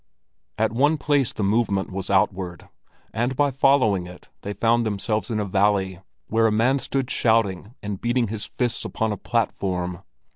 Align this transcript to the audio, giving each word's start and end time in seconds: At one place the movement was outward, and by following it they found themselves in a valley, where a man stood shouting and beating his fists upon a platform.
At 0.57 0.71
one 0.71 0.97
place 0.97 1.31
the 1.31 1.43
movement 1.43 1.91
was 1.91 2.09
outward, 2.09 2.67
and 3.13 3.35
by 3.35 3.51
following 3.51 4.07
it 4.07 4.29
they 4.41 4.51
found 4.51 4.83
themselves 4.83 5.29
in 5.29 5.39
a 5.39 5.45
valley, 5.45 5.99
where 6.25 6.47
a 6.47 6.51
man 6.51 6.79
stood 6.79 7.11
shouting 7.11 7.75
and 7.83 8.01
beating 8.01 8.29
his 8.29 8.45
fists 8.45 8.83
upon 8.83 9.11
a 9.11 9.15
platform. 9.17 10.01